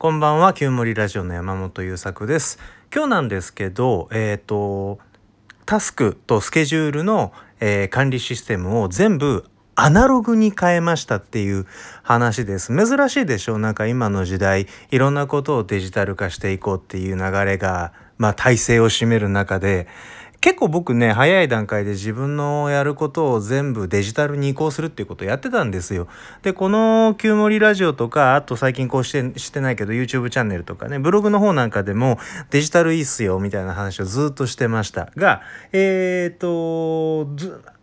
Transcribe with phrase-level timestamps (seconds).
[0.00, 2.60] こんばんは、旧森ラジオの山本優作です。
[2.94, 5.00] 今日なんですけど、えっ、と、
[5.66, 11.66] タスクとスケジュールの、えー管理システムを全部アナログに変えましたっていう
[12.04, 12.68] 話です。
[12.68, 19.88] 珍しいでしょうなんか今の時代、いろんなことをデジタル化していこうっていう流れが、まあ体制を占める中で、
[20.40, 26.06] 結構僕ね早い段階で自分のやることを全部デジタルに移行するっていうことをやってたんですよ。
[26.42, 32.18] でこの「旧森ラジオ」とかあと最近こうしてしてないけど YouTube チャンネルとかねブログの方なんかでも
[32.50, 37.26] デジタルいいっすよみたいな話をずっとしてましたがえっ、と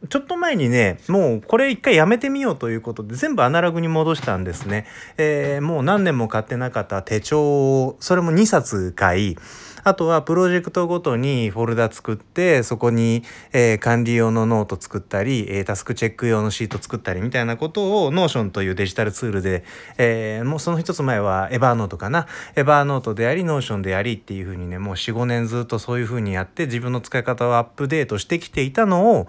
[0.08, 4.86] ちょっと前にねもうこれ一回やめてみようということで全部アナログに戻したんですね。
[5.18, 9.38] えーもう何年も買ってなかった手帳をそれも2冊買い
[9.86, 13.22] あとはプロジェクトごとにフォルダ作ってそこに、
[13.54, 19.64] えー管理用のノート作ったり、えータスクチェック用のシート作ったりみたいなことを Notion というデジタルツールで、
[20.00, 22.26] えーもうその一つ前はエバーノートかな。
[22.56, 29.28] エバーノートであり Notion でありっていう風にねもう45年ずっとそういう風にやって自分の使い方をアップデートしてきていたのを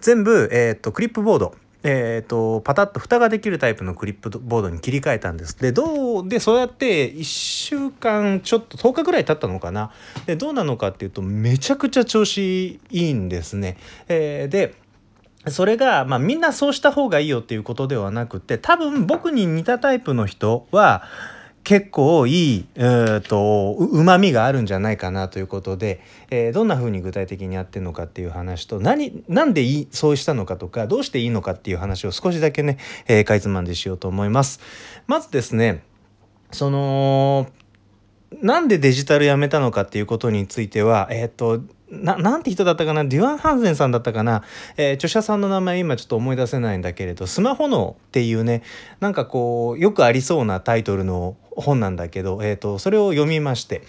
[0.00, 1.54] 全部、えー、とクリップボード。
[1.84, 9.90] えー、とパタッと蓋ができるタイプのクリップボードに切り替えたんですでどうでそうやって1週間ちょっと10日ぐらい経ったのかな
[10.26, 13.76] でどうなのかっていうとめちゃくちゃ調子いいんですね。
[14.08, 14.80] えーで
[15.48, 21.02] それが、まあ、みんなそうした方がいいよっていうことではなくて多分僕に似たタイプの人は
[21.64, 34.60] 結構いい、えー、とうまみがあるんじゃないかなということで、えーどんな風に具体的にやってるのかっていう話と何なんでいいそうしたのかとかどうしていいのかっていう話を少しだけね、えーかいつまんでしようと思います。
[35.06, 35.82] まずですね
[36.50, 37.46] その
[38.40, 41.60] なんでデジタルやめたのかっていうことについてはえっ、と
[41.90, 44.42] ななんて人だったかなデュアン・ハンゼンさんだったかな、
[44.76, 48.62] えー著者さんの名前今ちょっと思い出せないんだけれど「スマホ脳」っていうね
[49.00, 53.82] なんかこうよくありそうなタイトルの本なんだけど、えー、とそれを読みまして。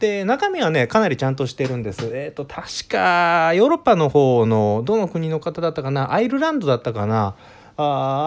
[0.00, 2.08] で中身はねかなりちゃんとしてるんです。
[2.12, 6.12] えー、と確かヨーロッパの方のどの国の方だったかな？
[6.12, 7.34] アイルランドだったかな？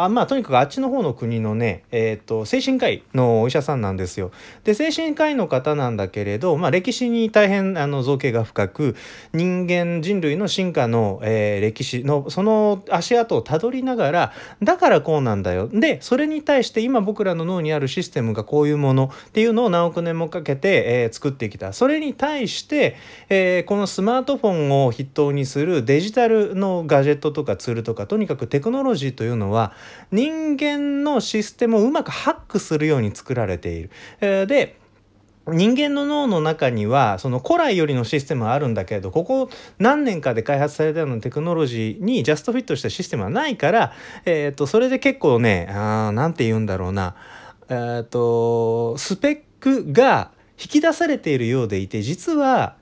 [0.05, 4.31] あまあとにかくあっちの方の国のね、えー、と精神科医のお医者さんなんですよ。
[4.63, 8.95] で精神科医の方なんだけれど、まあ、歴史に大変あの造形が深く
[9.33, 22.97] 人間人類の進化の、えー歴史のその足跡をたどりながらだからこうなんだよでそれに対して今僕らの脳にあるシステムがこういうものっていうのを何億年もかけて、えー作ってきたそれに対して、
[23.29, 29.73] えーこのスマートフォンを筆頭にするデジタルのガジェットとかツールとかとにかくテクノロジーというののは
[30.11, 33.89] 人間のシステムをうまくハックするように作られている。
[34.21, 34.83] えーで
[35.45, 43.93] 人間の脳の中にはその古来よりのシステムはあるんだけれどここ何年かで開発されたようなテクノロジーにジャストフィットしたシステムはないから、
[44.23, 47.15] えー、とそれで結構ねあーなんて言うんだろうな、
[47.67, 52.77] えー、とスペックが引き出されているようでいて実は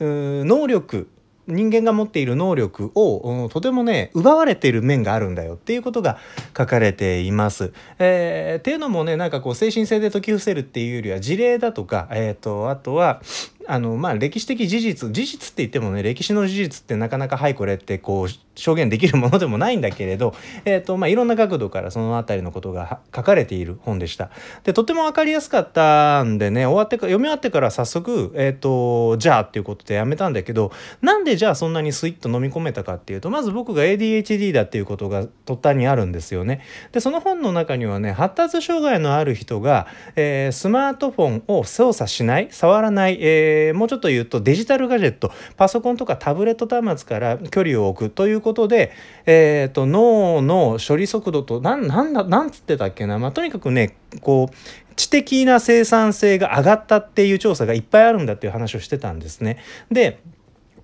[0.00, 1.08] 能力
[1.48, 6.18] 人間が持っている能力を、うんとてもね奪われている面があるんだよっていうことが
[6.56, 7.72] 書かれています。
[7.98, 13.22] えーっていうのもねなんかこう精神性で解き伏せるっていうよりは事例だとか、えー、とあとは
[13.70, 20.34] あのまあ歴史的事実事実って言ってもね歴史の事実ってなかなかはいこれってこう証言できるものでもないんだけれど、
[20.64, 24.30] えーとまあ、いろんな角度からその辺りのことが書かれている本でした。
[24.64, 36.62] でとても分かりやすかったんでね終わってか読み終わってから早速、えー、とじゃあっていうことでやめたんだけどなんでじゃあそんなにスイッと飲み込めたかっていうとまず僕が ADHD だっていうことが途端にあるんですよね。
[36.92, 39.86] でその本の中にはね発達障害のある人が、
[40.16, 48.92] えースマートフォンを操作しない触らない、えーもうちょっと言うとデジタルガジェットパソコンとかタブレット端末から距離を置くということで、
[49.26, 59.58] えー、と脳の処理速度と何だなんつってたっけな、まあ、とにかくねこう知的な生産性が上がったっていう調査がいっぱいあるんだっていう話をしてたんですね。
[59.90, 60.20] で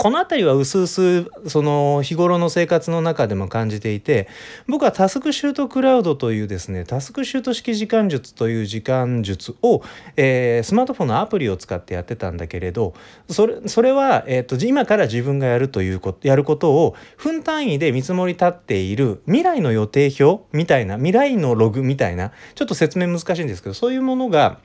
[0.04, 4.28] この辺りはうすうすその日頃の生活の中でも感じていて
[4.69, 9.82] 僕はタスクシュートクラウドというですねタスクシュート式時間術という時間術を、
[10.19, 12.93] えースマートフォンのアプリを使ってやってたんだけれど
[13.31, 24.58] それそれは、えー、と今から自分がやるということやることを分単位で見積もり立っている未来の予定表みたいな未来のログみたいなちょっと説明難しいんですけどそういうものが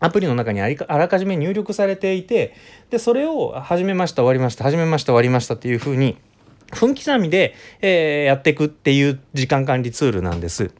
[0.00, 2.54] アプリの中にありかあらかじめ入力されていて
[2.90, 6.16] でそれを始めました終わりました始めました終わりましたっていうふうに
[6.70, 10.70] 分刻みで、えーやっていくっていう時間管理ツールなんです。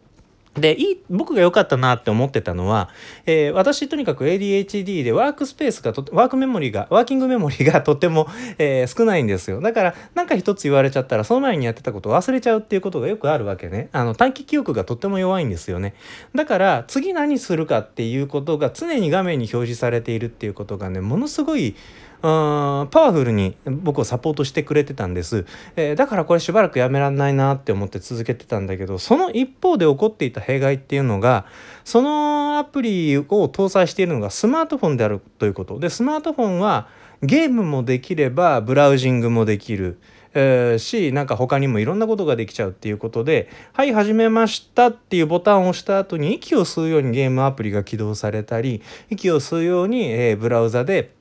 [0.59, 2.91] で、いい、僕が良かったなって思ってたのは、
[3.27, 8.29] えー、私とにかく ADHD でワークスペースがと、ワークメモリーが、ワーキングメモリがとても、
[8.59, 9.61] えー、少ないんですよ。
[9.61, 13.89] だから、なんか一つ言われちゃったら、その前にやってたことを忘れちゃうっていうことがよくあるわけね。
[13.93, 15.95] あの、短期記憶がとっても弱いんですよね。
[16.35, 21.75] だから、次何するかっていうことが常に画面に表示されているっていうことがね、ものすごい、
[22.21, 31.47] パワフルに僕をサポートしてくれてたんです、えー、だからこれしばらくやめらんないなって思って続けてたんだけどその一方で起こっていた弊害っていうのが
[31.85, 36.89] そのアプリを搭載しているのがスマートフォンであるということでスマートフォンは
[37.23, 39.99] ゲームもできればブラウジングもできる。
[40.35, 51.13] えー、しなんか他にもいろんなことができちゃうっていうことで「はい始めました」っていうボタンを押した後に息を吸うようにゲームアプリが起動されたり息を吸うように、えー、ブラウザで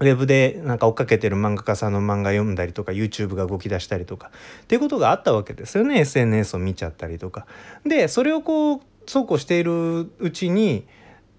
[0.00, 4.30] ウェブでなんか追っかけてる漫画家さんの漫画読んだりとか YouTube が動き出したりとか
[4.62, 7.46] っていうことがあったわけですよね SNS を見ちゃったりとか。
[7.84, 10.86] でそれをこうそうこうしているうちに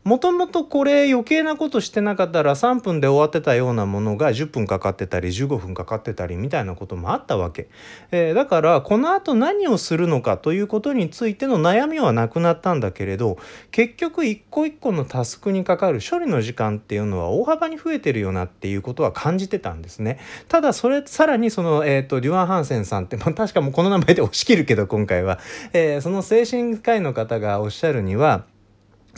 [0.06, 7.68] もともとこれ余計なことしてなかったら3分で終わってたようなものが10分かかってたり15分かかってたりみたいなこともあったわけ、
[8.12, 13.38] えー、だからこのあと何をするのかということについての悩みはなくなったんだけれど
[13.72, 20.19] 結局一個一個のタスクにかかる処理の時間っていうのは大幅に増えてるよなっていうことは感じてたんですね。
[20.48, 25.40] ただそれさらにその、えーと、デュアン・ハンセンさんって、まあ、確かもうこの名前で押し切るけど今回は、
[25.74, 28.45] えー、その精神科医の方がおっしゃるには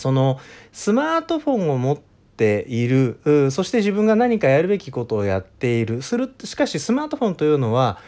[0.02, 0.40] その
[0.72, 3.20] スマートフォンを持っている
[3.52, 6.02] そして自分が何かやるべきことをやっている。
[6.02, 8.00] するしかしスマートフォンというのは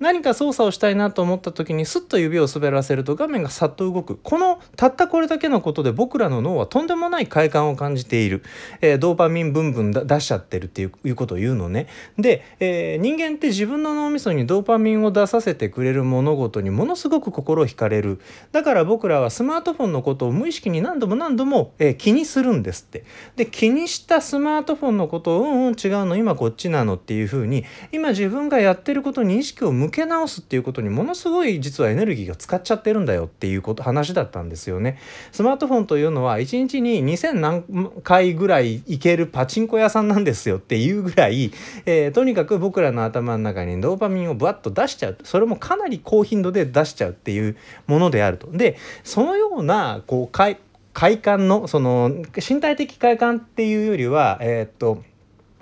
[0.00, 4.18] 何か操作をしたいなと思った時にスッと指を滑らせると画面がさっと動く。
[4.22, 8.42] このたったこれだけのことで僕らの脳はとんでもない快感を感じている、
[8.80, 11.88] えー、ドーパミンブンブン出しちゃってるっていうことを言うのね。
[12.18, 18.20] で、えー、人間って自分の脳みそにドーパミンを出させてくれる物事にものすごく心惹かれる。
[18.52, 23.04] だから僕らはスマートフォンのことを無意識に何度も何度も、えー、気にするんですって。
[23.36, 34.98] で気にしたスマートフォンのことをうんうん違うの今こっちなのっていうふうに今自分がやってることに意識を向け直すっていうことにものすごい実はエネルギーが使っちゃってるんだよっていうこと話だったんですよね。
[35.32, 41.52] スマートフォンというのは1日に2000何回ぐらい行けるパチンコ屋さんなんですよっていうぐらい、
[41.86, 47.56] えー、とにかく僕らの頭の中にドーパミンをブワッと出しちゃうそれもかなり高頻度で出しちゃうっていう
[47.86, 48.50] ものであると。
[48.50, 55.02] でそのようなこう快感のその身体的快感っていうよりはえー、っと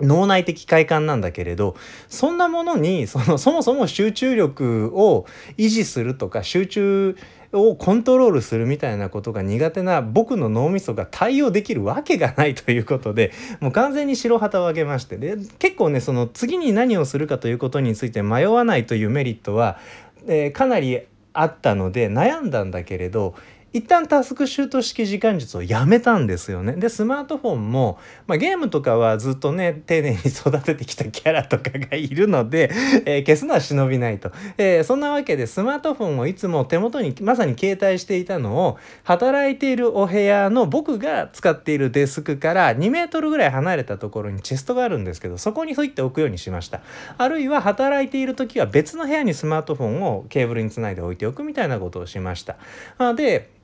[0.01, 1.75] 脳内的快感なんだけれど
[2.07, 5.25] そんなものにそのそもそも集中力を
[5.57, 7.17] 維持するとか集中
[7.53, 15.17] をコントロールするみたいなことが苦手な僕の脳みそが対応できるわけがないということでもう完全に白旗を上げまして。
[15.17, 19.77] で結構ねその次に何をするかということについて迷わないというメリットは、
[20.27, 21.01] えー、かなり
[21.33, 23.35] あったので悩んだんだけれど
[23.73, 26.73] 一旦タスクシュート式時間術をやめたんですよね。
[26.73, 32.71] でスマートフォンも、まあ、ゲームとかはずっとね丁寧に育ててきたキャラとかがいるので、
[33.05, 46.81] えー、消すのは忍びないと、えー、そんなわけでスマートフォンをいつも手元にまさに携帯していたのを働いているお部屋の僕が使っているデスクから2メートルぐらい離れたところにチェストがあるんですけどそこにそいっておくようにしました。
[47.17, 52.55] あるいは働いている時は別の部屋にスマートフォンをケーブルにつないで置いておくみたいなことをしました。
[53.15, 53.57] で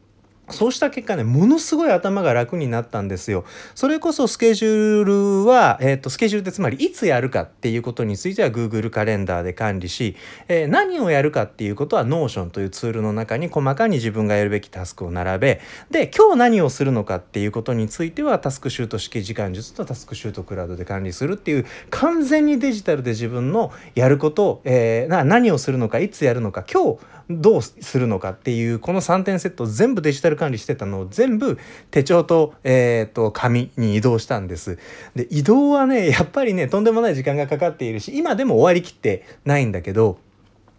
[0.49, 3.45] そうした結果ね、ものすごい頭が楽になったんですよ。
[3.75, 5.03] それこそスケジュー
[5.43, 10.17] ルは、えっ、ー、と、スケジュールってつまりいつやるかっていうことについては Google カレンダーで管理し、
[10.49, 15.61] えー、何をやるかっていうことは Notion というツールの中に細かに自分がやるべきタスクを並べ、
[15.91, 31.57] で、今日何をするのかっていうことについてはタスクシュート式時間術とタスクシュートクラウドで管理するっていう完全にデジタルで自分のやること、えー、何をするのか、いつやるのか、今日どうするのかっていうこの3点セット全部デジタルル管理してたのを全部
[31.91, 34.77] 手帳と,、えー、と紙に移動したんです。
[35.15, 40.17] で移動はねやっぱりねとんでもない時間がかかっているし今でも終わりきってないんだけど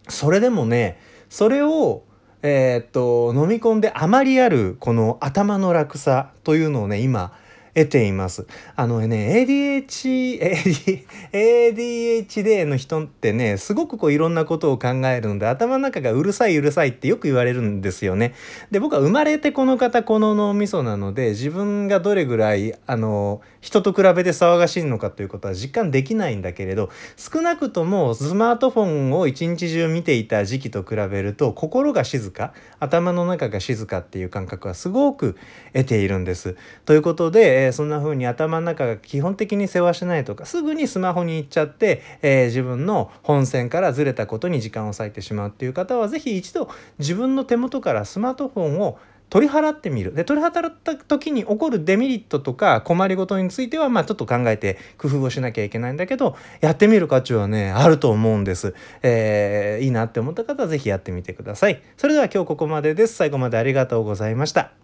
[0.08, 2.02] それでもねそれを
[2.42, 7.32] えー、っと飲み込んであまりあるこの頭の楽さというのをね今
[7.74, 8.46] 得ています。
[8.76, 18.34] あのね、ADH、ADHD の人ってね、すごくこういろんなことを考えるので、頭の中がうるさいうるさいってよく言われるんですよね。
[18.70, 35.36] で、僕は生まれてこの方この脳みそなので、自分がどれぐらい、あの、人と比べて騒がしいのかということは実感できないんだけれど、少なくともスマートフォンを一日中見ていた時期と比べると、心が静か、頭の中が静かっていう感覚はすごく
[35.72, 36.56] 得ているんです。
[36.84, 46.68] ということで、えー、そんな風に頭の中が基本的に世話しないとかすぐにスマホに行っちゃって、えー、自分の本線からずれたことに時間を割いてしまうっていう方は是非一度
[46.98, 48.98] 自分の手元からスマートフォンを
[49.30, 50.14] 取り払ってみる。
[50.14, 61.82] で取り払った時に起こるデメリットとか困りごとについてはまあちょっと考えて工夫をしなきゃいけないんだけどやってみる価値はねあると思うんです、えー、いいなって思った方は是非やってみてください。
[61.96, 63.14] それでは今日ここまでです。
[63.14, 64.83] 最後までありがとうございました。